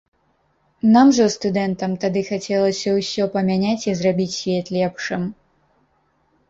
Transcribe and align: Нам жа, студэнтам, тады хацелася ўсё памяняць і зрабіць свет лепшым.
Нам 0.95 1.11
жа, 1.17 1.27
студэнтам, 1.33 1.93
тады 2.05 2.23
хацелася 2.31 2.89
ўсё 2.99 3.29
памяняць 3.37 3.81
і 3.91 3.95
зрабіць 4.01 4.33
свет 4.39 4.65
лепшым. 4.81 5.31